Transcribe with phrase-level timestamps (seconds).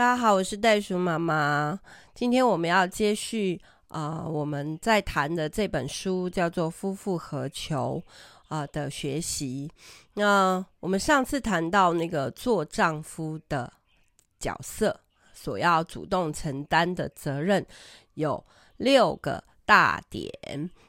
[0.00, 1.78] 大家好，我是袋鼠妈妈。
[2.14, 8.02] 今天我们要接续啊、我们在谈的这本书叫做《夫复何求》
[8.48, 9.70] 啊、呃、的学习。
[10.14, 13.70] 那我们上次谈到那个做丈夫的
[14.38, 14.98] 角色
[15.34, 17.62] 所要主动承担的责任
[18.14, 18.42] 有
[18.78, 20.32] 六个大点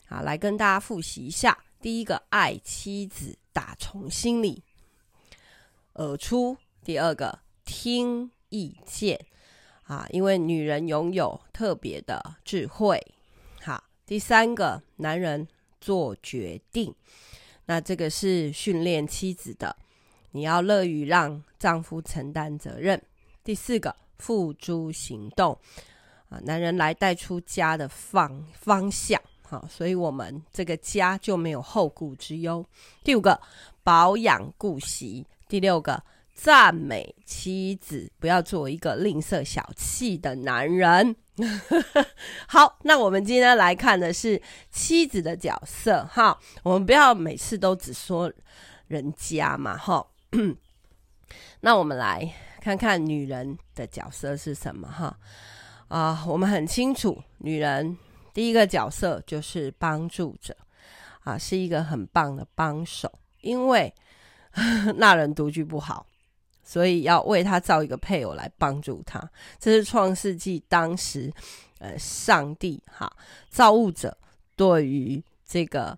[0.07, 1.57] 啊，来跟大家复习一下。
[1.81, 4.63] 第一个，爱妻子打从心里
[5.95, 9.19] 而出；第二个，听意见
[9.85, 13.03] 啊，因为女人拥有特别的智慧。
[13.61, 15.47] 好，第三个，男人
[15.81, 16.93] 做决定，
[17.65, 19.75] 那这个是训练妻子的，
[20.31, 23.01] 你要乐于让丈夫承担责任。
[23.43, 25.57] 第四个，付诸行动
[26.29, 29.19] 啊，男人来带出家的方方向。
[29.41, 32.65] 好，所以我们这个家就没有后顾之忧。
[33.03, 33.39] 第五个，
[33.83, 35.25] 保养顾惜。
[35.49, 36.01] 第六个，
[36.33, 41.15] 赞美妻子，不要做一个吝啬小气的男人。
[42.47, 46.05] 好，那我们今天来看的是妻子的角色。
[46.11, 48.31] 哈，我们不要每次都只说
[48.87, 49.77] 人家嘛。
[49.77, 50.05] 哈，
[51.61, 54.87] 那我们来看看女人的角色是什么。
[54.87, 55.17] 哈，
[55.87, 57.97] 啊，我们很清楚，女人。
[58.33, 60.55] 第一个角色就是帮助者，
[61.23, 63.11] 啊，是一个很棒的帮手。
[63.41, 63.93] 因为
[64.95, 66.05] 那人独居不好，
[66.71, 69.21] 所以要为他造一个配偶来帮助他。
[69.59, 71.29] 这是创世纪当时，
[71.79, 73.11] 呃，上帝哈
[73.49, 74.17] 造物者
[74.55, 75.97] 对于这个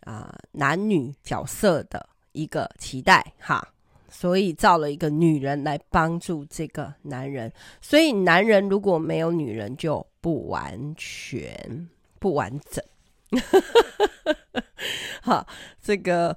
[0.00, 3.66] 啊、男女角色的一个期待哈，
[4.10, 7.50] 所以造了一个女人来帮助这个男人。
[7.80, 12.84] 所以男人如果没有女人，就不完全不完整，
[15.22, 15.46] 好，
[15.82, 16.28] 这个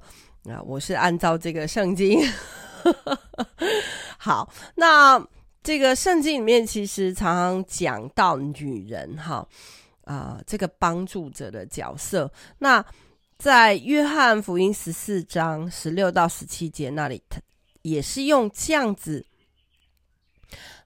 [0.46, 2.22] 啊，我是按照这个圣经，
[4.18, 5.26] 好，那
[5.62, 9.48] 这个圣经里面其实常常讲到女人哈
[10.06, 12.32] 啊，这个帮助者的角色。
[12.60, 12.84] 那
[13.38, 17.40] 在约翰福音十四章十六到十七节那里，他
[17.82, 19.26] 也是用这样子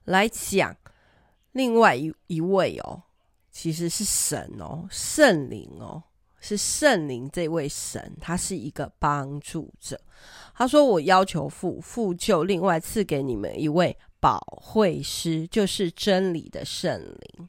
[0.04, 0.76] 来讲。
[1.52, 3.02] 另外一一位哦，
[3.50, 6.00] 其实是神哦，圣灵哦，
[6.40, 10.00] 是圣灵这位神，他是一个帮助者。
[10.54, 17.48] 他说：“我要求父，父就另外赐给你们一位保惠师，就是真理的圣灵。”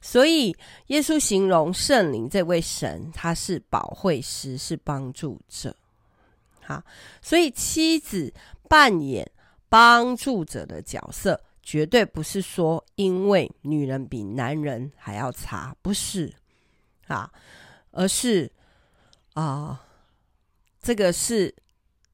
[0.00, 5.76] 所以耶稣形容圣灵这位神，他是保惠师，是帮助者。
[6.62, 6.82] 好，
[7.20, 8.32] 所以妻子
[8.68, 9.30] 扮演
[9.68, 11.40] 帮助者的角色。
[11.62, 16.32] 绝对不是说因为女人比男人还要差，不是
[17.06, 17.30] 啊，
[17.90, 18.50] 而是
[19.34, 19.78] 啊、呃，
[20.80, 21.54] 这个是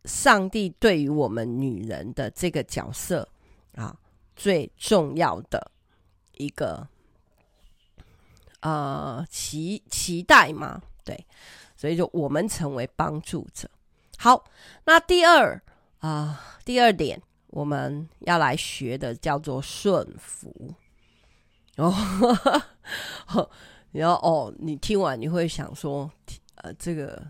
[0.05, 3.29] 上帝对于我们女人的这个角色
[3.75, 3.97] 啊
[4.35, 5.71] 最重要的
[6.35, 6.87] 一个
[8.61, 11.27] 呃期期待嘛，对，
[11.77, 13.71] 所以就我们成为帮助者。
[14.19, 14.45] 好，
[14.85, 15.63] 那第二
[15.99, 17.23] 啊、第二点。
[17.51, 20.75] 我们要来学的叫做顺服
[21.77, 21.91] 哦，
[23.97, 26.11] 然后哦，你听完你会想说，
[26.57, 27.23] 呃，这个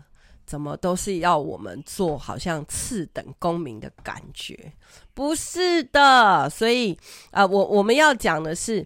[0.45, 4.73] 怎么都是要我们做，好像次等公民的感觉？
[5.13, 6.97] 不是的，所以
[7.31, 8.85] 啊、我我们要讲的是，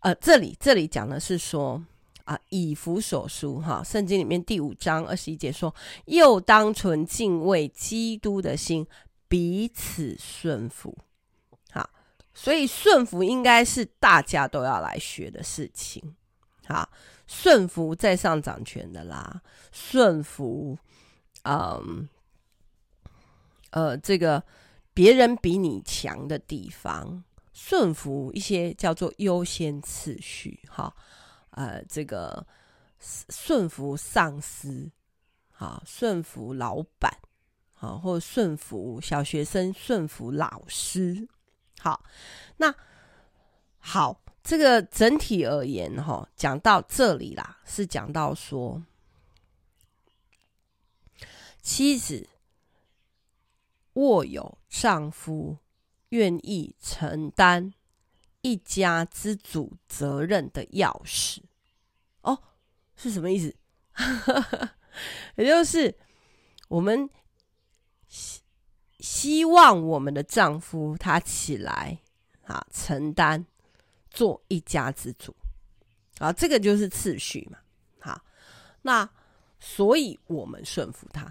[0.00, 1.82] 呃，这里这里讲的是说
[2.24, 5.74] 啊，以弗所书哈，圣经里面第五章二十一节说，
[6.06, 8.86] 又当存敬畏基督的心。
[9.26, 10.96] 彼此顺服，
[11.72, 11.90] 好，
[12.34, 16.14] 所以顺服应该是大家都要来学的事情。
[16.66, 16.88] 好，
[17.26, 19.42] 顺服在上掌权的啦，
[19.72, 20.78] 顺服，
[21.42, 22.08] 嗯，
[23.70, 24.42] 呃，这个
[24.92, 30.60] 别人比你强的地方，顺服一些叫做优先次序。
[30.68, 30.94] 哈，
[31.50, 32.46] 呃，这个
[32.98, 34.90] 顺服上司，
[35.50, 37.12] 好，顺服老板。
[37.80, 41.28] 啊，或顺服小学生，顺服老师。
[41.80, 42.02] 好，
[42.56, 42.74] 那
[43.78, 48.84] 好，这个整体而言，哈，讲到这里啦，是讲到说，
[51.62, 52.28] 妻子
[53.94, 55.56] 握有丈夫
[56.10, 57.72] 愿意承担
[58.42, 61.38] 一家之主责任的钥匙。
[62.20, 62.42] 哦，
[62.94, 63.56] 是什么意思？
[65.36, 65.96] 也就是
[66.68, 67.08] 我们。
[68.06, 68.42] 希
[69.00, 71.98] 希望我们的丈夫他起来
[72.44, 73.44] 啊，承担
[74.14, 75.36] 做一家之主。
[76.18, 77.58] 啊，这个就是次序嘛。
[78.00, 78.18] 好，
[78.80, 79.06] 那
[79.60, 81.30] 所以我们顺服他。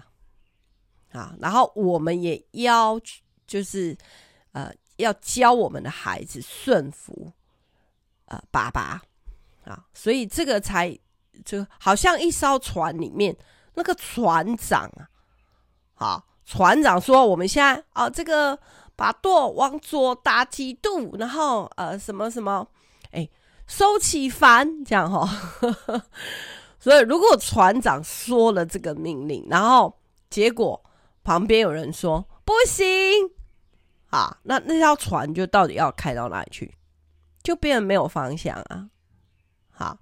[1.10, 3.00] 啊，然后我们也要
[3.46, 3.96] 就是
[4.52, 7.32] 呃要教我们的孩子顺服，
[8.26, 9.02] 呃，爸爸。
[9.64, 10.94] 啊，所以这个才
[11.42, 13.34] 就好像一艘船里面
[13.72, 15.08] 那个船长啊，
[15.94, 18.58] 好，船长说我们现在啊，这个
[18.94, 22.68] 把舵往左打几度，然后呃，什么什么，
[23.76, 25.28] 收起帆，这样哈、
[25.62, 26.02] 哦。
[26.78, 29.98] 所以如果船长说了这个命令，然后
[30.30, 30.80] 结果
[31.24, 32.84] 旁边有人说不行。
[34.10, 36.72] 啊，那那条船就到底要开到哪里去？
[37.42, 38.88] 就变得没有方向啊！
[39.72, 39.98] 好，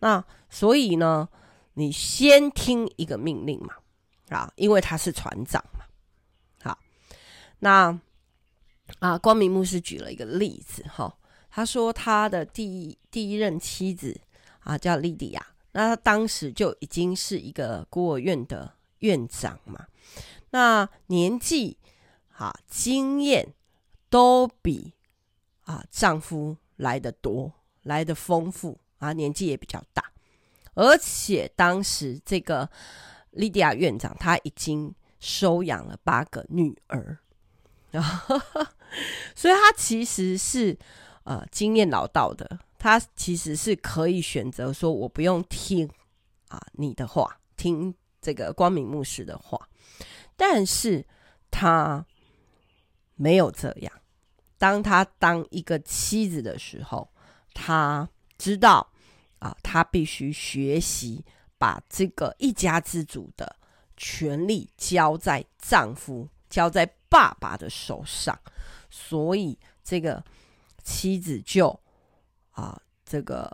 [0.00, 1.26] 那所以呢，
[1.72, 3.76] 你先听一个命令嘛，
[4.28, 5.86] 啊，因为他是船长嘛。
[6.62, 6.78] 好，
[7.60, 7.98] 那
[8.98, 11.16] 啊，光明牧师举了一个例子哈，
[11.50, 14.20] 他说他的第一第一任妻子
[14.60, 19.86] 啊叫莉迪亚，那他当时就已经是一个孤儿院的院长嘛，
[20.50, 21.76] 那年纪。
[22.40, 23.52] 啊，经验
[24.08, 24.94] 都比
[25.64, 27.52] 啊丈夫来得多，
[27.82, 30.02] 来得丰富啊，年纪也比较大，
[30.72, 32.66] 而且当时这个
[33.32, 37.18] 莉迪亚院长他已经收养了八个女儿，
[37.92, 38.24] 啊，
[39.36, 40.78] 所以他其实是
[41.30, 45.88] 呃经验老道的，他其实是可以选择说我不用听
[46.48, 49.68] 啊你的话，听这个光明牧师的话，
[50.36, 51.06] 但是
[51.50, 52.04] 他。
[53.22, 53.92] 没有这样。
[54.56, 57.06] 当他当一个妻子的时候，
[57.52, 58.90] 他知道
[59.40, 61.22] 啊，他必须学习
[61.58, 63.56] 把这个一家之主的
[63.98, 68.40] 权力交在丈夫、交在爸爸的手上。
[68.88, 70.24] 所以，这个
[70.90, 71.68] 妻子就
[72.50, 73.48] 啊，这个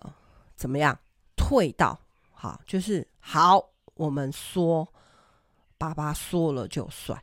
[0.56, 0.98] 怎么样？
[1.36, 1.98] 退到
[2.32, 3.62] 好，就是好，
[3.94, 4.86] 我们说
[5.76, 7.22] 爸爸说了就算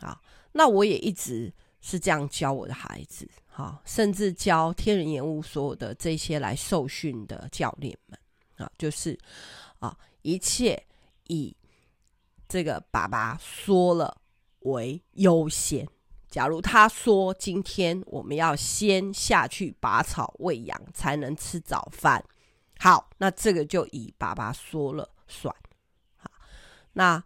[0.00, 0.20] 啊。
[0.52, 1.52] 那我也一直。
[1.86, 8.18] 是这样教我的孩子，哈，甚至教天人研屋所有的这些来受训的教练们
[8.56, 9.18] 啊，就是
[9.80, 10.82] 啊，一切
[11.26, 11.54] 以
[12.48, 14.16] 这个爸爸说了
[14.60, 15.86] 为优先。
[16.34, 22.24] 假如他说今天我们要先下去拔草喂羊才能吃早饭，
[22.80, 25.54] 好，那这个就以爸爸说了算。
[26.16, 26.28] 好，
[26.94, 27.22] 那。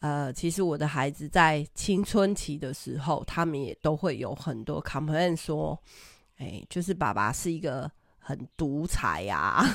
[0.00, 5.76] 呃，其实我的孩子在青春期的时候，他们也都会有很多 complain 说，
[6.36, 7.90] 哎，就是爸爸是一个
[8.20, 9.66] 很独裁呀、啊，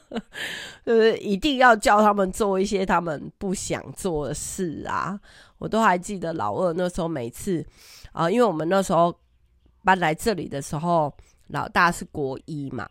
[0.86, 5.20] 就是一定要叫他们做一些他们不想做的事啊。
[5.60, 7.64] 我都还记得老二那时候每次
[8.12, 9.16] 啊、因为我们那时候
[9.84, 11.14] 搬来这里的时候，
[11.46, 12.88] 老大是国一嘛，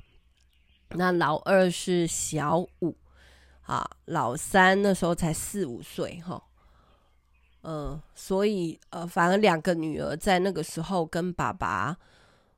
[0.92, 2.95] 那老二是小五
[3.63, 6.42] 啊，老三那时候才四五岁哈。
[7.63, 11.98] 嗯，所以呃，反而两个女儿在那个时候跟爸爸，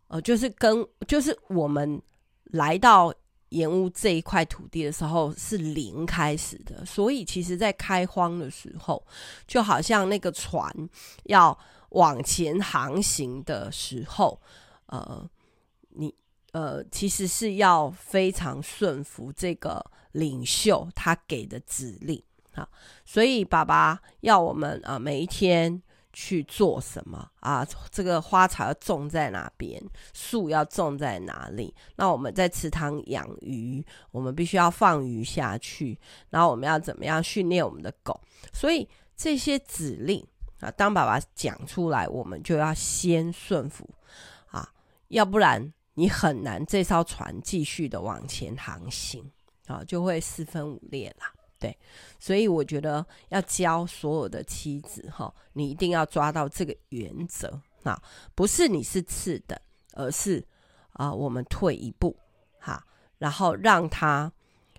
[0.09, 1.99] 呃，就是跟就是我们
[2.43, 3.11] 来到
[3.51, 9.01] 盐屋这一块土地的时候是零开始的，所以其实，在开荒的时候，
[9.45, 10.73] 就好像那个船
[11.23, 11.57] 要
[11.89, 14.39] 往前航行的时候，
[14.85, 15.29] 呃，
[15.89, 16.13] 你
[16.53, 22.21] 呃，其实是要非常顺服这个领袖他给的指令。
[22.53, 22.67] 啊，
[23.05, 25.81] 所以爸爸要我们啊，每一天
[26.13, 27.65] 去做什么啊？
[27.89, 29.81] 这个花草要种在哪边，
[30.13, 31.73] 树要种在哪里？
[31.95, 35.97] 那我们在池塘养鱼，我们必须要放鱼下去。
[36.29, 38.19] 然后我们要怎么样训练我们的狗？
[38.53, 40.25] 所以这些指令
[40.59, 43.89] 啊，当爸爸讲出来，我们就要先顺服
[44.47, 44.69] 啊，
[45.09, 49.23] 要不然你很难这艘船继续的往前航行
[49.67, 51.31] 啊，就会四分五裂啦。
[51.61, 51.77] 对，
[52.19, 58.01] 所以我觉得要教所有的妻子哈，你一定要抓到这个原则啊，
[58.33, 59.55] 不是你是次等，
[59.93, 60.43] 而是
[60.93, 62.17] 啊，我们退一步
[62.57, 62.83] 哈，
[63.19, 64.31] 然后让他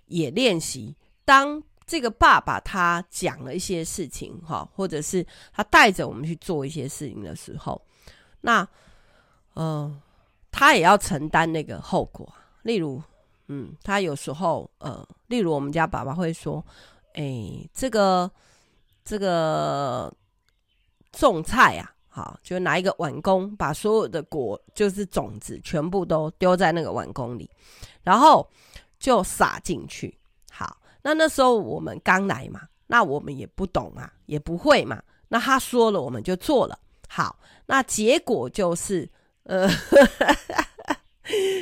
[0.07, 0.93] 也练习。
[1.23, 7.81] 当这个爸爸他讲了一些事情哈，或者是他带着我们去做一些事情的时候，
[8.41, 8.67] 那
[9.55, 10.01] 嗯、
[10.51, 12.27] 他也要承担那个后果，
[12.63, 13.01] 例如。
[13.47, 16.63] 嗯，他有时候呃，例如我们家爸爸会说
[17.17, 18.29] ：“哎，这个
[19.03, 20.13] 这个
[21.11, 27.49] 种菜啊，好，就拿一个碗公，把所有的果就是种子全部都丢在那个碗公里，
[28.03, 28.47] 然后
[28.99, 30.15] 就撒进去。
[30.51, 35.01] 好，那那时候我们刚来嘛，那我们也不懂啊，也不会嘛。
[35.29, 36.77] 那他说了，我们就做了。
[37.09, 39.09] 好，那结果就是
[39.45, 39.67] 呃。”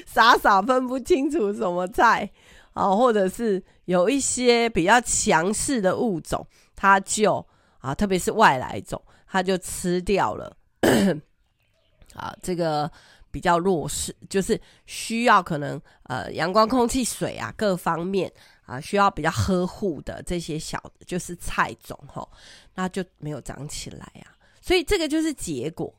[0.08, 2.30] 傻傻分不清楚什么菜
[2.74, 7.46] 啊，或者是有一些比较强势的物种，它就
[7.80, 10.56] 啊，特别是外来种，它就吃掉了。
[12.16, 12.92] 啊，这个
[13.32, 18.32] 比较弱势，就是需要可能呃阳光、空气、水啊各方面
[18.66, 22.30] 啊需要比较呵护的这些小就是菜种吼，
[22.76, 25.94] 那就没有长起来啊，所以这个就是结果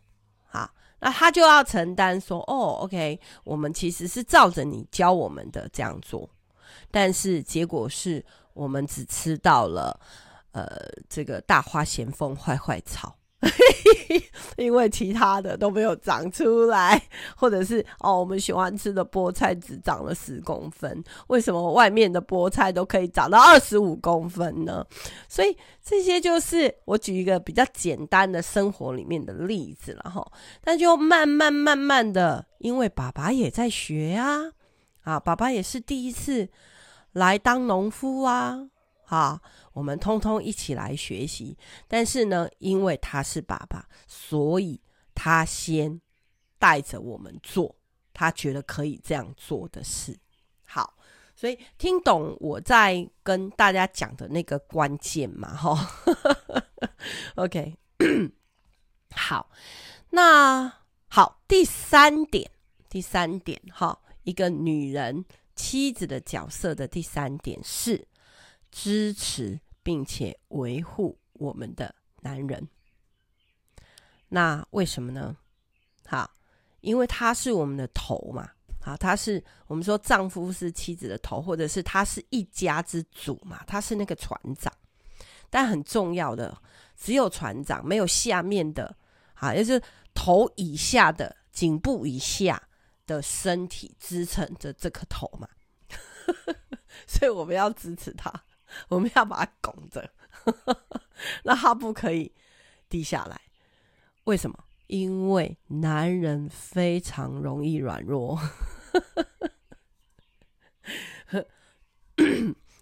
[0.51, 6.29] 啊，那他就要承担说哦，OK，我们其实是照着你教我们的这样做，
[6.91, 8.25] 但是结果是
[8.55, 9.99] 我们只吃到了
[10.53, 10.67] 呃
[11.09, 13.17] 这个大花咸丰坏坏草。
[14.57, 17.03] 因为其他的都没有长出来，
[17.35, 24.87] 或者是哦，我们喜欢吃的菠菜只长了十公分，为什么外面的菠菜都可以长到二十五公分呢？
[25.29, 30.25] 所以这些就是我举一个比较简单的生活里面的例子了哈。
[30.63, 34.53] 但就慢慢慢慢的，因为爸爸也在学啊，
[35.03, 36.49] 啊，爸爸也是第一次
[37.13, 38.69] 来当农夫啊，
[39.07, 39.41] 啊。
[39.75, 41.57] 我们通通一起来学习，
[41.89, 44.79] 但是呢，因为他是爸爸，所以
[45.15, 45.99] 他先
[46.59, 47.75] 带着我们做
[48.13, 50.15] 他觉得可以这样做的事。
[50.65, 50.95] 好，
[51.35, 55.57] 所以听懂我在跟大家讲的那个关键嘛？
[55.57, 55.91] 哈
[57.37, 57.75] ，OK，
[59.17, 59.49] 好，
[60.11, 60.71] 那
[61.09, 62.51] 好，第三点，
[62.91, 65.25] 第三点，哈，一个女人
[65.55, 68.07] 妻子的角色的第三点是。
[68.75, 72.67] 支持并且维护我们的男人，
[74.31, 75.37] 那为什么呢？
[76.07, 76.31] 好，
[76.81, 78.49] 因为他是我们的头嘛。
[78.81, 83.63] 好，他是我们说丈夫是妻子的头，或者是他是一家之主嘛。
[83.67, 84.73] 他是那个船长，
[85.51, 86.57] 但很重要的
[86.97, 88.97] 只有船长，没有下面的，
[89.35, 89.79] 好，就是
[90.15, 92.67] 头以下的颈部以下
[93.07, 95.49] 的身体支撑着这颗头嘛。
[97.07, 98.33] 所以我们要支持他。
[98.89, 100.11] 我们要把它拱着，
[101.45, 102.33] 那他不可以
[102.89, 103.39] 低下来。
[104.25, 104.65] 为什么？
[104.87, 108.39] 因为男人非常容易软弱。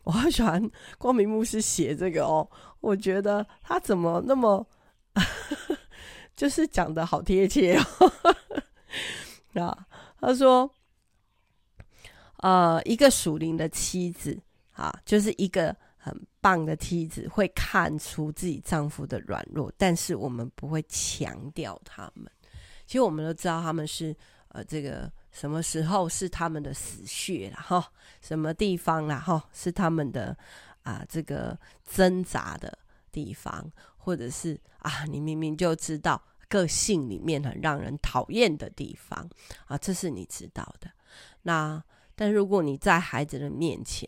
[0.04, 2.48] 我好喜欢光明牧师写这个哦，
[2.80, 4.66] 我觉得他怎么那么，
[6.34, 7.84] 就是讲得好贴切哦。
[9.60, 9.86] 啊，
[10.20, 10.72] 他说，
[12.38, 14.40] 呃，一个属灵的妻子。
[14.72, 22.32] 啊，就是一个很棒的妻子，会看出自己丈夫的软弱，但是我们不会强调他们。
[22.86, 24.16] 其实我们都知道他们是
[24.48, 30.34] 呃，这个什么时候是他们的死穴了哈，什么地方啦哈，是他们的
[30.82, 32.78] 啊这个挣扎的
[33.12, 39.26] 地方，或者是啊，你明明就知道个性里面很让人讨厌的地方
[39.66, 40.90] 啊，这是你知道的。
[41.42, 41.82] 那
[42.14, 44.06] 但如果你在孩子的面前，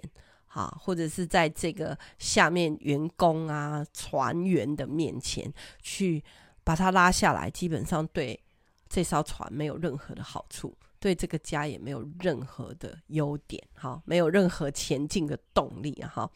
[0.49, 6.23] 啊，或者是在这个下面员工啊、船员的面前去
[6.63, 8.39] 把他拉下来，基本上对
[8.89, 16.31] 这艘船没有任何的好处，对这个家也没有任何的优点，哈，没有任何前进的动力，哈。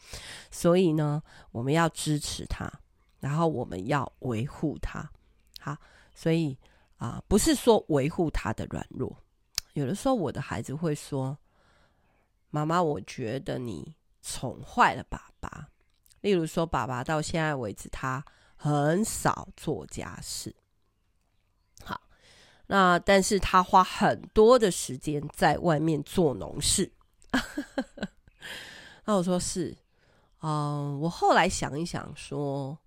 [0.49, 1.21] 所以呢，
[1.51, 2.71] 我们要支持他，
[3.19, 5.11] 然后我们要维护他，
[5.59, 5.77] 好。
[6.17, 6.57] 所以
[6.97, 9.15] 啊，不是说维护他的软弱。
[9.73, 11.37] 有的时候，我的孩子会说
[12.49, 13.93] ：“妈妈，我觉得你。”
[14.29, 15.69] 宠坏了爸爸，
[16.19, 18.25] 例如说，爸爸到现在为止，他
[18.57, 20.53] 很少做家事。
[21.85, 22.01] 好，
[22.65, 26.91] 那但是他花很多的时间在外面做农事。
[29.05, 29.77] 那我说是，
[30.41, 32.77] 嗯，我后来想一想说，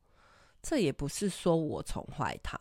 [0.60, 2.58] 这也不是说我宠坏他。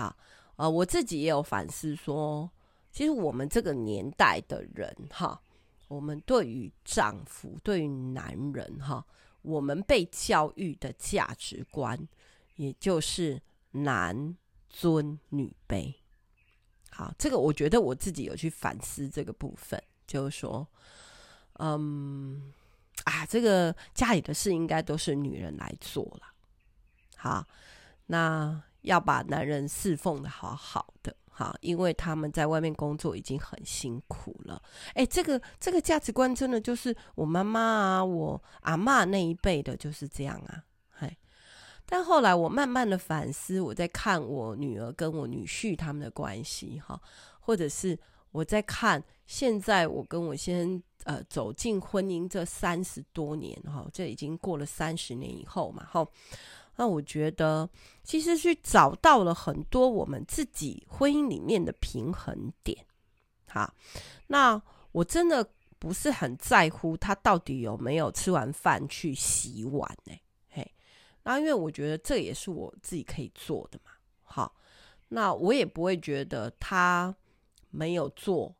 [0.00, 0.16] 好，
[0.56, 2.50] 呃，我自己也有反思说，
[2.90, 5.38] 其实我们这个年代的人，哈。
[5.88, 9.04] 我们对于丈夫，对于男人，哈，
[9.42, 11.98] 我们被教育的价值观，
[12.54, 13.42] 也就是
[13.72, 14.36] 男
[14.68, 15.92] 尊女卑。
[16.92, 20.64] 好，这个我觉得我自己有去反思这个部分，就是说，
[21.54, 22.52] 嗯，
[23.02, 26.32] 啊，这个家里的事应该都是女人来做了。
[27.16, 27.44] 好，
[28.06, 31.14] 那要把男人侍奉得好好的。
[31.32, 34.60] 哈，因为他们在外面工作已经很辛苦了。
[34.92, 40.62] 哎，这个这个价值观真的就是我妈妈啊，我阿妈那一辈的就是这样啊。
[40.90, 41.16] 嗨，
[41.86, 47.00] 但后来我慢慢的反思，我在看我女儿跟我女婿他们的关系，哈，
[47.38, 47.98] 或者是
[48.32, 56.06] 我在看现在我跟我先生呃走进婚姻这三十多年，哈，这已经过了三十年以后嘛，哈。
[56.80, 57.68] 那我觉得，
[58.02, 62.86] 其实去找到了很多我们自己婚姻里面的平衡点。
[63.50, 63.74] 好，
[64.28, 64.60] 那
[64.90, 65.46] 我真的
[65.78, 70.14] 不是很在乎他到底有没有吃完饭去洗碗呢？
[70.48, 70.72] 嘿，
[71.24, 73.90] 那因为我觉得这也是我自己可以做的嘛。
[74.22, 74.56] 好，
[75.08, 77.14] 那我也不会觉得他
[77.68, 78.56] 没有做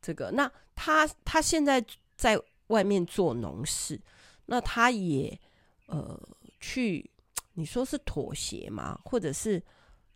[0.00, 0.30] 这个。
[0.30, 1.84] 那他他现在
[2.16, 4.00] 在外面做农事，
[4.46, 5.38] 那他也
[5.84, 6.18] 呃
[6.60, 7.10] 去，
[7.58, 8.96] 你说是妥协吗？
[9.04, 9.60] 或者是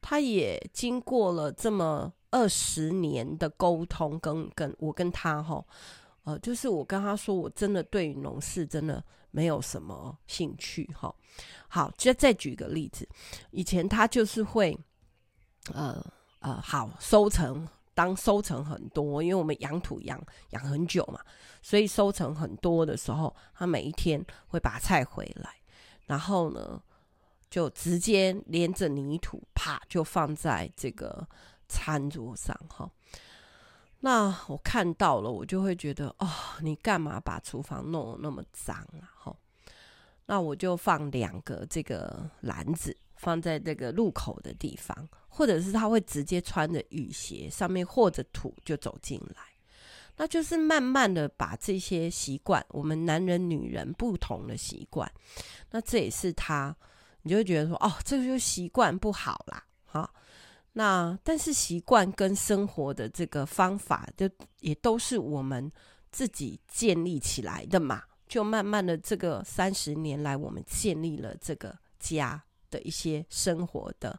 [0.00, 5.64] 他也经过了这么二十年的沟通跟，跟我跟他哈，
[6.22, 11.12] 呃，就是我跟他说，我真的对农事真的没有什么兴趣哈。
[11.66, 13.08] 好，就再举个例子，
[13.50, 14.78] 以前他就是会。
[15.72, 16.04] 呃
[16.40, 20.20] 呃，好，收成当收成很多，因为我们养土养
[20.50, 21.20] 养很久嘛，
[21.62, 25.54] 所以收成很多的时候，他每一天会把菜回来，
[26.04, 26.82] 然后呢，
[27.52, 31.24] 就直接连着泥土，啪就放在这个
[31.68, 32.90] 餐桌上哈。
[34.00, 36.28] 那我看到了，我就会觉得哦，
[36.62, 39.04] 你干嘛把厨房弄得那么脏啊？
[39.14, 39.36] 哈，
[40.24, 42.96] 那我就放两个这个篮子。
[43.14, 49.42] 放在这个入口的地方，或者是他会直接穿着雨鞋，上面和着土就走进来，
[50.16, 55.08] 那就是慢慢的把这些习惯，我们男人女人不同的习惯，
[55.70, 56.76] 那这也是他，
[57.22, 60.14] 你就会觉得说，哦，这个就习惯不好啦，好，
[60.72, 64.28] 那但是习惯跟生活的这个方法，就
[64.60, 65.70] 也都是我们
[66.10, 72.42] 自己建立起来的嘛，就慢慢的这个三十年来，我们建立了这个家。
[72.72, 74.18] 的一些生活的，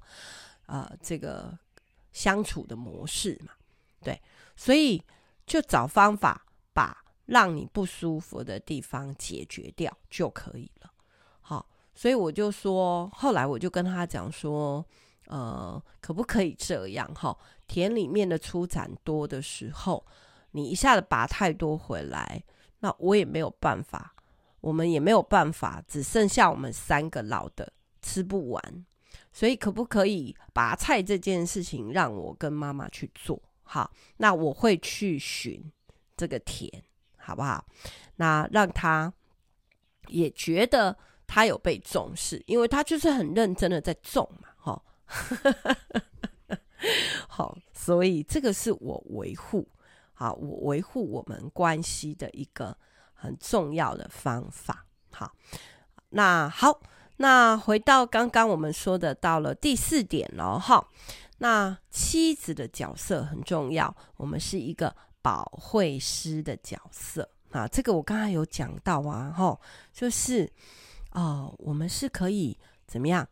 [0.67, 1.57] 呃，这个
[2.12, 3.51] 相处的模式嘛，
[4.03, 4.22] 对，
[4.55, 5.03] 所以
[5.48, 10.92] 就找方法把让你不舒服的地方解决掉就可以了。
[11.93, 14.85] 所以我就说，后来我就跟他讲说，
[15.27, 17.12] 呃，可不可以这样？
[17.13, 20.05] 哈，田里面的出产多的时候，
[20.51, 22.43] 你一下子拔太多回来，
[22.79, 24.13] 那我也没有办法，
[24.62, 27.71] 我们也没有办法，只剩下我们三个老的。
[28.05, 28.85] 吃不完，
[29.31, 33.41] 所以可不可以拔菜这件事情让我跟妈妈去做？
[33.63, 35.71] 好，那我会去寻
[36.17, 36.69] 这个田，
[37.15, 37.65] 好不好？
[38.17, 39.13] 那让他
[40.10, 40.97] 也觉得
[41.34, 44.80] 他有被重视，因为他就是很认真的在种嘛，哈。
[47.28, 49.67] 好，所以这个是我维护，
[50.13, 52.78] 好，我维护我们关系的一个
[53.15, 54.86] 很重要的方法。
[55.10, 55.34] 好，
[56.10, 56.80] 那好。
[57.17, 60.86] 那回到刚刚我们说的，到了第四点了哈。
[61.38, 67.67] 那妻子的角色很重要，我们是一个保惠师的角色啊。
[67.67, 69.60] 这个我刚才有讲到啊，哈，
[69.91, 70.52] 就是
[71.13, 73.28] 哦，我们是可以怎么样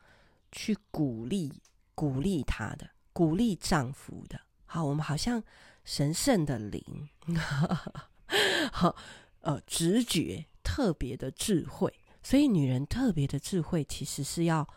[0.52, 1.62] 去鼓励、
[1.94, 4.41] 鼓励他的，鼓励丈夫的。
[4.65, 5.44] 好，我们好像
[5.84, 7.10] 神圣的灵，
[8.72, 8.96] 好，
[9.41, 11.94] 呃，直觉特别的智慧。
[12.24, 14.67] 所以，女人特别的智慧，其实是要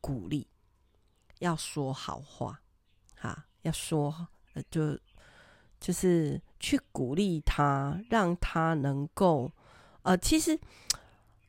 [0.00, 0.46] 鼓励，
[1.40, 2.62] 要说好话，
[3.16, 4.28] 哈，要说，
[4.70, 4.96] 就
[5.80, 9.50] 就是去鼓励她，让她能够，
[10.02, 10.56] 呃，其实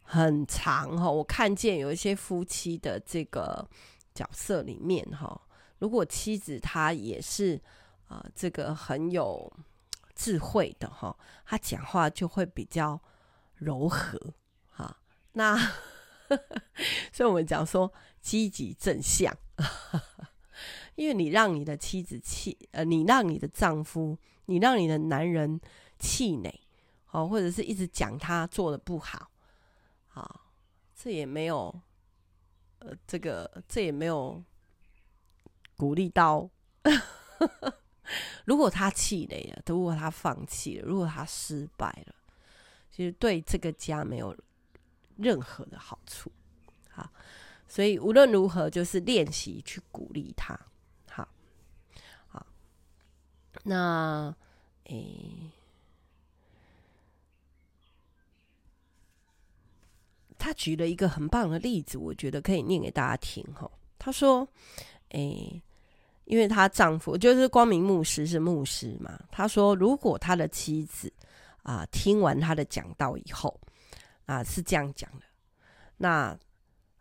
[0.05, 1.09] 很长哈。
[1.09, 3.67] 我看见有一些夫妻的这个
[4.13, 5.41] 角色里面哈，
[5.79, 7.61] 如果妻子她也是
[8.07, 9.51] 啊，这个很有
[10.15, 12.97] 智慧的哈，她讲话就会比较
[13.55, 14.17] 柔和
[14.69, 14.95] 哈。
[15.33, 15.57] 那，
[17.11, 17.91] 所以我们讲说
[18.21, 19.35] 积极正向，
[20.95, 25.59] 因为你让你的妻子气，呃，你让你的丈夫，你让你的男人
[25.99, 26.53] 气馁，
[27.11, 29.29] 哦，或者是一直讲他做的不好，
[30.15, 30.41] 啊，
[30.95, 31.81] 这也没有，
[32.79, 34.43] 呃，这个这也没有
[35.77, 36.49] 鼓励到。
[38.45, 42.15] 如果他气馁了，如果他放弃了，如果他失败了，
[42.89, 44.35] 其实对这个家没有。
[45.17, 46.29] 任何的好处，
[46.89, 47.09] 好，
[47.69, 50.59] 所以无论如何，就是练习去鼓励他，
[51.09, 51.25] 好，
[52.27, 52.45] 好，
[53.63, 54.35] 那，
[54.87, 55.49] 诶、
[60.45, 63.67] 他举了一个很棒的例子，我觉得可以念给大家听哈。
[63.97, 64.47] 他说，
[65.09, 65.59] 诶、
[66.25, 71.11] 因为她丈夫就是光明牧师是牧师嘛，他说，如果他的妻子
[71.63, 73.59] 啊、听完他的讲道以后。
[74.27, 75.25] 啊，是这样讲的。
[75.97, 76.37] 那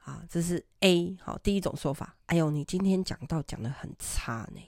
[0.05, 2.15] 啊，这是 A 好，第一种说法。
[2.27, 4.61] 哎呦，你今天讲道讲的很差呢，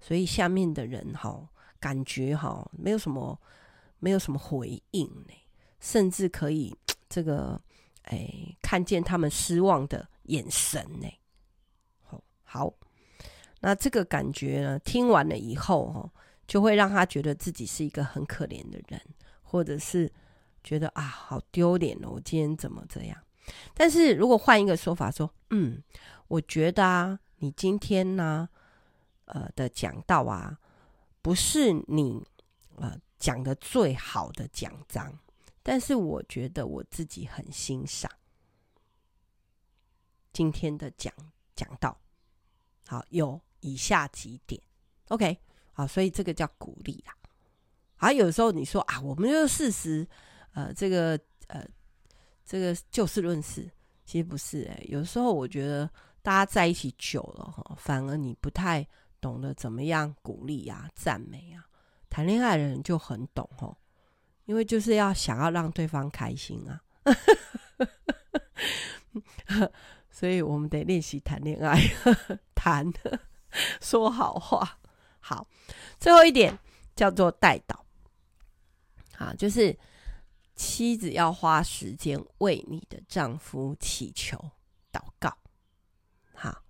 [0.00, 1.48] 所以下面的人哈，
[1.80, 3.40] 感觉哈，没有什么，
[3.98, 5.34] 没有什么回应呢，
[5.80, 6.72] 甚至可以
[7.08, 7.60] 这个
[8.06, 11.08] 哎，看见他们失望的眼神呢。
[12.02, 12.74] 好，好，
[13.60, 16.10] 那这个感觉呢，听完了以后哈，
[16.48, 19.00] 就会让他觉得自己是一个很可怜的人，
[19.42, 20.12] 或者是。
[20.68, 22.10] 觉得啊，好丢脸哦！
[22.14, 23.16] 我今天怎么这样？
[23.72, 25.80] 但是如果换一个说法说，嗯，
[26.26, 28.48] 我觉得啊，你今天呢，
[29.26, 30.58] 呃的讲道啊，
[31.22, 32.20] 不是你
[32.78, 35.16] 呃讲的最好的讲章，
[35.68, 38.08] 但是我觉得我自己很欣赏
[40.32, 41.12] 今天的讲
[41.56, 42.00] 讲到。
[42.86, 44.62] 好，有以下几点
[45.08, 45.36] ，OK，
[45.72, 47.10] 好，所以这个叫鼓励啊。
[47.96, 50.06] 好，有时候你说啊，我们就事实，
[50.52, 51.66] 呃，这个呃，
[52.44, 53.68] 这个就事论事，
[54.04, 54.86] 其实不是哎、欸。
[54.88, 55.90] 有时候我觉得
[56.22, 58.86] 大家在一起久了哈，反而你不太
[59.20, 61.66] 懂得怎么样鼓励啊、赞美啊。
[62.08, 63.76] 谈恋爱的人就很懂哦，
[64.46, 66.80] 因为就是要想要让对方开心啊。
[70.10, 71.78] 所以我们得练习谈恋爱，
[72.54, 72.90] 谈
[73.80, 74.78] 说好话。
[75.20, 75.46] 好，
[75.98, 76.58] 最后一点
[76.94, 77.80] 叫做代祷，
[79.18, 79.76] 啊，就是
[80.54, 84.38] 妻子要花时间为你的丈夫祈求、
[84.90, 85.36] 祷告。
[86.32, 86.62] 好，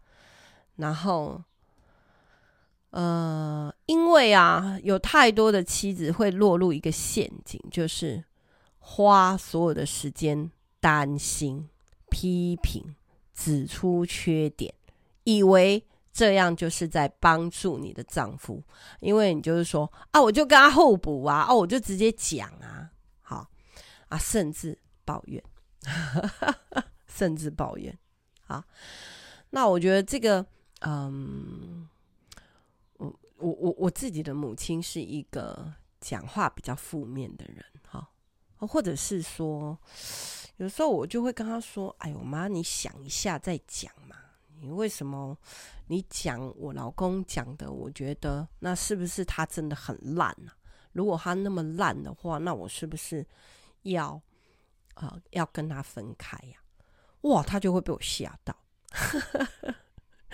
[0.75, 1.43] 然后，
[2.91, 8.25] 呃，因为啊，有太多的妻子会落入一个陷阱，就是
[8.79, 11.69] 花所有的时间担心、
[12.11, 12.95] 批评。
[13.39, 14.73] 指出缺点，
[15.25, 18.65] 以为这样就是在帮助你的丈夫，
[19.01, 22.89] 因为你就是说啊，我就跟他互补啊，哦，我就直接讲啊，
[23.21, 23.47] 好
[24.09, 25.45] 啊，甚至抱怨，
[27.07, 27.95] 甚至抱怨，
[28.47, 28.65] 好，
[29.51, 30.47] 那我觉得这个，
[30.81, 31.87] 嗯，
[33.39, 38.09] 我我我自己的母亲是一个讲话比较负面的人，哈，
[38.59, 39.79] 或者是说。
[40.59, 44.17] 有时候我就会跟他说：“哎呦妈，你想一下再讲嘛。
[44.59, 45.37] 你为什么
[45.89, 47.71] 你讲我老公讲的？
[47.71, 50.51] 我觉得那是不是他真的很烂呢？
[50.93, 53.27] 如果他那么烂的话，那我是不是
[53.83, 54.19] 要
[54.95, 56.57] 呃要跟他分开呀？
[57.21, 58.57] 哇，他就会被我吓到，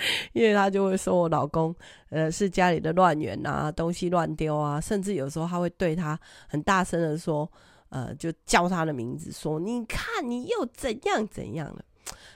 [0.32, 1.74] 因为他就会说我老公
[2.10, 7.50] 呃是家里的乱源啊，东西乱丢啊，甚至有时候他会对他很大声的说。”
[7.92, 11.84] 呃，就叫他的名字，说：“你看，你又怎样怎样了？”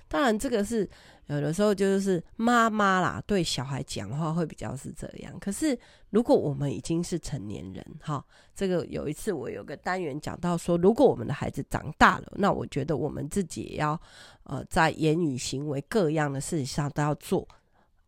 [0.08, 0.88] 当然，这个是
[1.26, 5.38] 有的时候就是妈妈啦，对小孩讲话会比较是这样。
[5.40, 5.78] 可是，
[6.10, 14.00] 如果我们已经是成年人，哈，这个有一次我有个单元讲到说，如果我们的孩子长大了，那我觉得我们自己也要
[14.44, 17.46] 呃，在言语、行为各样的事情上都要做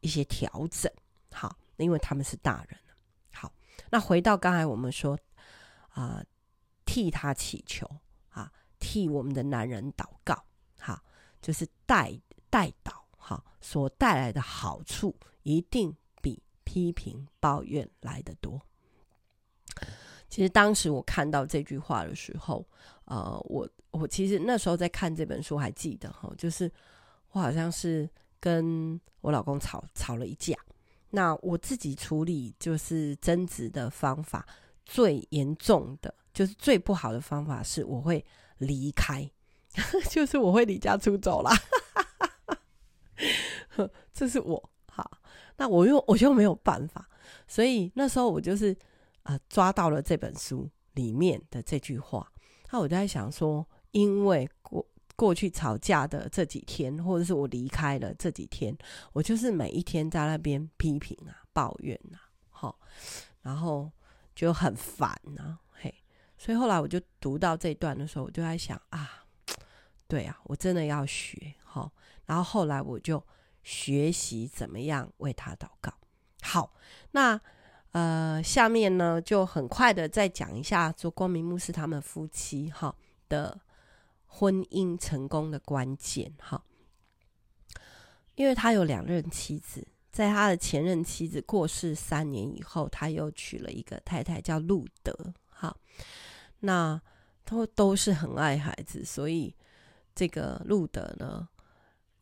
[0.00, 0.90] 一些调整，
[1.32, 2.78] 好，因为他们是大人。
[3.32, 3.52] 好，
[3.90, 5.18] 那回到刚才我们说
[5.90, 6.22] 啊。
[6.90, 7.86] 替他祈求
[8.30, 10.42] 啊，替我们的男人祷告，
[11.40, 12.18] 就是带
[12.50, 18.60] 带导，哈，所带来的好处一定比批评抱怨来得多。
[20.28, 22.66] 其实当时我看到这句话的时候，
[23.04, 26.70] 呃，我我其实那时候在看这本书，还记得哈，就是
[27.30, 30.54] 我好像是跟我老公吵吵了一架，
[31.10, 34.46] 那我自己处理就是争执的方法
[34.84, 36.14] 最严重的。
[36.34, 38.24] 就是最不好的方法是，我会
[38.58, 39.28] 离开，
[40.10, 41.52] 就是我会离家出走啦。
[44.12, 45.18] 这是我好，
[45.56, 47.08] 那我又我就没有办法，
[47.46, 48.76] 所以那时候我就是
[49.22, 52.32] 啊、抓到了这本书里面的这句话，
[52.70, 58.76] 那我就在想说，因为过过去吵架的这几天，或者是我离开了这几天，
[59.12, 62.18] 我就是每一天在那边批评啊、抱怨啊，
[62.50, 62.78] 好，
[63.42, 63.90] 然后
[64.34, 65.60] 就很烦啊。
[66.40, 69.26] 所以后来我就读到这一段的时候，我就在想啊，
[70.08, 71.92] 对啊，我真的要学好。
[72.26, 73.22] 然后后来我就
[73.62, 75.92] 学习怎么样为他祷告。
[76.42, 76.74] 好，
[77.12, 77.40] 那
[77.92, 82.94] 呃，下面呢就很快的再讲一下，做光明牧师他们夫妻哈
[83.28, 83.60] 的
[84.26, 86.62] 婚姻成功的关键哈。
[88.34, 95.76] 因为他有两任妻子，在他的前任妻子过世三年以后，他又娶了一个太太叫路德哈。
[96.60, 97.00] 那
[97.44, 99.54] 都都是很爱孩子，所以
[100.18, 101.48] 这个路德呢，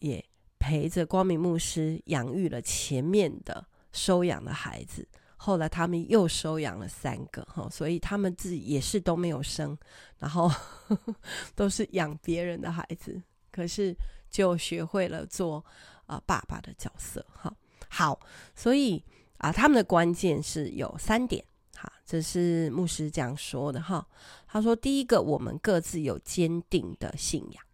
[0.00, 0.22] 也
[0.58, 5.08] 陪着光明牧师养育了前面的收养的孩子。
[5.38, 9.74] 后来他们又收养了三个哈，所以他们自己也是都没有生，
[10.18, 10.52] 然后
[11.56, 13.22] 都是养别人的孩子。
[13.50, 13.96] 可是
[14.28, 15.64] 就学会了做
[16.04, 17.50] 啊、爸爸的角色哈。
[17.88, 18.20] 好，
[18.54, 19.02] 所以
[19.38, 21.42] 啊，他们的关键是有三点。
[21.74, 24.06] 哈，这是牧师这样说的哈。
[24.46, 27.65] 他说：“第一个，我们各自有坚定的信仰，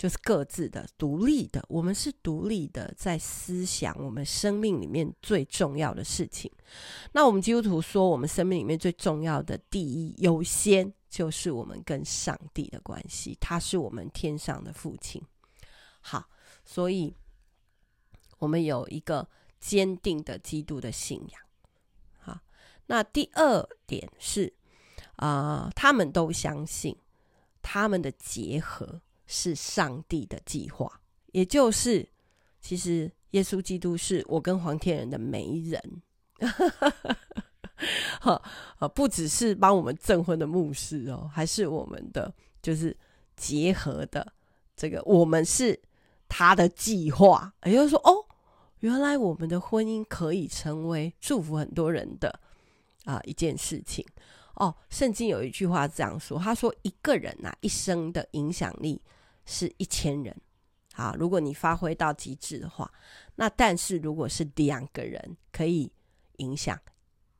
[0.00, 6.50] 就是各自的独立的，我们是独立的，在思想我们生命里面最重要的事情。
[7.12, 15.22] 那我们基督徒说，我们生命里面最重要的第一优先，就是我们跟上帝的关系，他是我们天上的父亲。
[16.00, 16.30] 好，
[16.64, 17.14] 所以
[18.38, 21.42] 我们有一个坚定的基督的信仰。
[22.20, 22.40] 好，
[22.86, 24.50] 那第二点是
[25.16, 26.96] 啊、他们都相信
[27.60, 31.00] 他们的结合是上帝的计划，
[31.32, 32.06] 也就是
[32.60, 36.02] 其实耶稣基督是我跟黄天仁的媒人。
[38.20, 38.42] 哈，
[38.94, 42.94] 不只是帮我们证婚的牧师哦，还是我们的就是
[43.36, 44.34] 结合的
[44.76, 45.80] 这个，我们是
[46.28, 48.26] 他的计划，也就是说，哦，
[48.80, 52.40] 原来我们的婚姻可以成为祝福很多人的
[53.04, 54.04] 啊、一件事情
[54.56, 54.74] 哦。
[54.90, 59.00] 圣经有一句话这样说，他说一个人呐、啊、一生的影响力
[59.44, 60.36] 是一千人，
[60.94, 62.90] 啊，如果你发挥到极致的话，
[63.36, 65.92] 那但是如果是两个人可以
[66.36, 66.78] 影响。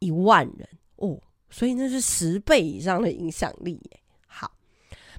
[0.02, 4.00] 一万人哦，所以那是十倍以上的影响力耶。
[4.26, 4.50] 好，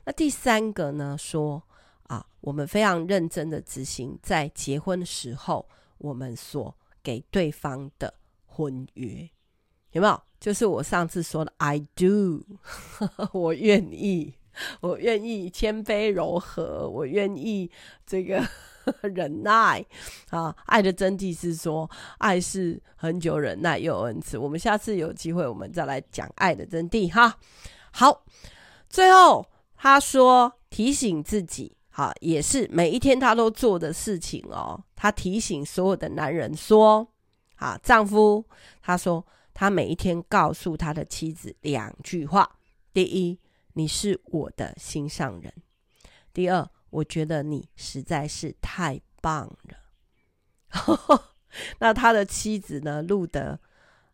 [0.03, 1.15] 那第三个呢？
[1.19, 1.61] 说
[2.07, 8.11] 啊，我们非常认真的执行在结婚的时候我们所给对方的
[8.47, 9.29] 婚约，
[9.91, 10.19] 有没有？
[10.39, 12.43] 就是我上次说的，I do，
[13.31, 14.33] 我愿意，
[14.81, 17.69] 我愿意谦卑柔和，我愿意
[18.05, 18.41] 这个。
[19.13, 19.85] 忍耐
[20.31, 24.39] 啊，爱的真谛是说，爱是恒久忍耐又恩慈。
[24.39, 27.37] 我们下次有机会，我们再来讲爱的真谛哈。
[27.91, 28.25] 好，
[28.89, 29.45] 最后
[29.75, 34.83] 他说提醒自己，哈，也是每一天他都做的事情哦。
[34.95, 37.07] 他提醒所有的男人说，
[37.57, 38.43] 啊，丈夫，
[38.81, 42.57] 他说他每一天告诉他的妻子两句话：
[42.91, 43.37] 第一，
[43.73, 45.51] 你是我的心上人；
[46.33, 46.69] 第二。
[46.91, 49.77] 我觉得你实在是太棒了。
[51.79, 53.01] 那他的妻子呢？
[53.01, 53.57] 路德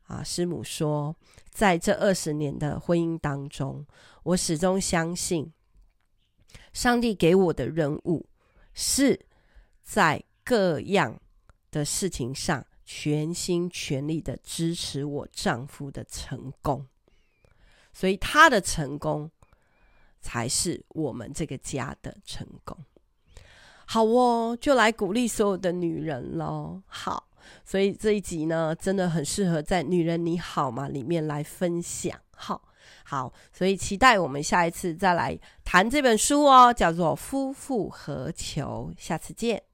[0.03, 1.15] 啊，师母说，
[1.49, 3.83] 在这二十年的婚姻当中，
[4.21, 5.51] 我始终相信，
[6.71, 8.29] 上帝给我的任务
[8.75, 9.25] 是
[9.81, 11.19] 在各样
[11.71, 16.85] 的事情上全心全力的支持我丈夫的成功，
[17.91, 19.31] 所以他的成功。
[20.27, 22.77] 才是我们这个家的成功。
[23.85, 26.81] 好哦，就来鼓励所有的女人喽。
[26.85, 27.29] 好，
[27.63, 32.19] 所以这一集呢，真的很适合在《女人你好吗》里面来分享。
[32.31, 32.61] 好，
[33.05, 38.91] 好，所以期待我们下一次再来谈这本书哦，叫做《夫复何求》。
[39.01, 39.66] 下次见。